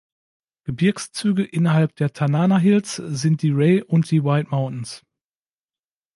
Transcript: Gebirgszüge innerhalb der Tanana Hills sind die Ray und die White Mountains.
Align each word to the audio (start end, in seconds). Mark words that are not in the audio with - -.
Gebirgszüge 0.63 1.43
innerhalb 1.45 1.95
der 1.97 2.11
Tanana 2.11 2.57
Hills 2.57 2.95
sind 2.95 3.43
die 3.43 3.51
Ray 3.51 3.83
und 3.83 4.09
die 4.09 4.23
White 4.23 4.49
Mountains. 4.49 5.03